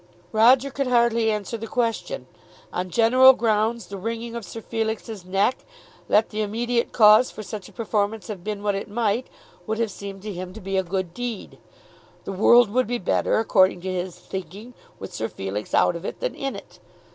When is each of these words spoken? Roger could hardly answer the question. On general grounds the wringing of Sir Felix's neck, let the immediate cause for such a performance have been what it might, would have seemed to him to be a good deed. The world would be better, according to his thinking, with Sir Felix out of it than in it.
Roger 0.31 0.71
could 0.71 0.87
hardly 0.87 1.29
answer 1.29 1.57
the 1.57 1.67
question. 1.67 2.25
On 2.73 2.89
general 2.89 3.33
grounds 3.33 3.85
the 3.85 3.99
wringing 3.99 4.33
of 4.35 4.43
Sir 4.43 4.59
Felix's 4.61 5.23
neck, 5.25 5.63
let 6.09 6.29
the 6.31 6.41
immediate 6.41 6.91
cause 6.91 7.29
for 7.29 7.43
such 7.43 7.69
a 7.69 7.71
performance 7.71 8.25
have 8.25 8.43
been 8.43 8.63
what 8.63 8.73
it 8.73 8.89
might, 8.89 9.27
would 9.67 9.77
have 9.77 9.91
seemed 9.91 10.23
to 10.23 10.33
him 10.33 10.53
to 10.53 10.59
be 10.59 10.75
a 10.75 10.81
good 10.81 11.13
deed. 11.13 11.59
The 12.23 12.31
world 12.31 12.71
would 12.71 12.87
be 12.87 12.97
better, 12.97 13.37
according 13.37 13.81
to 13.81 13.93
his 13.93 14.17
thinking, 14.17 14.73
with 14.97 15.13
Sir 15.13 15.29
Felix 15.29 15.71
out 15.71 15.95
of 15.95 16.03
it 16.03 16.19
than 16.19 16.33
in 16.33 16.55
it. 16.55 16.79